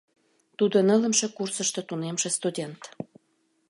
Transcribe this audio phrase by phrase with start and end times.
[0.57, 2.81] Тудо нылымше курсышто тунемше студент.